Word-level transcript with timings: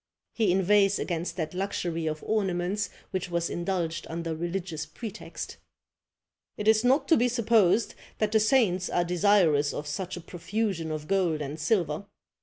He 0.33 0.51
inveighs 0.51 0.97
against 0.97 1.35
that 1.37 1.53
luxury 1.53 2.07
of 2.07 2.23
ornaments 2.25 2.89
which 3.11 3.29
was 3.29 3.51
indulged 3.51 4.07
under 4.09 4.33
religious 4.35 4.83
pretext: 4.83 5.57
"It 6.57 6.67
is 6.67 6.83
not 6.83 7.07
to 7.09 7.17
be 7.17 7.27
supposed 7.27 7.93
that 8.17 8.31
the 8.31 8.39
saints 8.39 8.89
are 8.89 9.05
desirous 9.05 9.75
of 9.75 9.85
such 9.85 10.17
a 10.17 10.21
profusion 10.21 10.89
of 10.89 11.07
gold 11.07 11.39
and 11.39 11.59
silver. 11.59 12.07